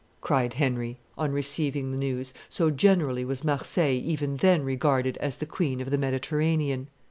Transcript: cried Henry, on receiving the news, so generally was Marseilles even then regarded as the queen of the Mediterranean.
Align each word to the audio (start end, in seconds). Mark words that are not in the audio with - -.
cried 0.19 0.55
Henry, 0.55 0.97
on 1.15 1.31
receiving 1.31 1.91
the 1.91 1.97
news, 1.99 2.33
so 2.49 2.71
generally 2.71 3.23
was 3.23 3.43
Marseilles 3.43 4.03
even 4.03 4.37
then 4.37 4.63
regarded 4.63 5.15
as 5.17 5.37
the 5.37 5.45
queen 5.45 5.79
of 5.79 5.91
the 5.91 5.97
Mediterranean. 5.99 6.87